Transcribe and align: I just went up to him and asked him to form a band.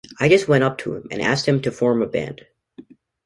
I 0.19 0.29
just 0.29 0.47
went 0.47 0.63
up 0.63 0.79
to 0.79 0.95
him 0.95 1.05
and 1.11 1.21
asked 1.21 1.47
him 1.47 1.61
to 1.61 1.71
form 1.71 2.01
a 2.01 2.07
band. 2.07 2.43